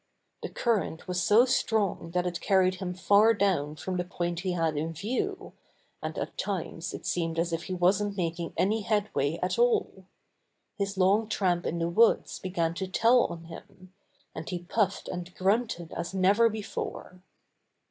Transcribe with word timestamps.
The 0.41 0.49
current 0.49 1.07
was 1.07 1.21
so 1.21 1.45
strong 1.45 2.09
that 2.15 2.25
it 2.25 2.41
carried 2.41 2.77
him 2.81 2.95
far 2.95 3.35
down 3.35 3.75
from 3.75 3.97
the 3.97 4.03
point 4.03 4.39
he 4.39 4.53
had 4.53 4.75
in 4.75 4.93
view, 4.93 5.53
and 6.01 6.17
at 6.17 6.17
130 6.17 6.17
Buster 6.17 6.19
the 6.19 6.25
Bear 6.25 6.35
times 6.37 6.93
it 6.95 7.05
seemed 7.05 7.37
as 7.37 7.53
if 7.53 7.63
he 7.65 7.73
wasn't 7.75 8.17
making 8.17 8.51
any 8.57 8.81
headway 8.81 9.37
at 9.43 9.59
all. 9.59 10.07
His 10.79 10.97
long 10.97 11.29
tramp 11.29 11.67
in 11.67 11.77
the 11.77 11.87
woods 11.87 12.39
began 12.39 12.73
to 12.73 12.87
tell 12.87 13.25
on 13.25 13.43
him, 13.43 13.93
and 14.33 14.49
he 14.49 14.63
puffed 14.63 15.07
and 15.07 15.35
grunted 15.35 15.93
as 15.93 16.15
never 16.15 16.49
before. 16.49 17.21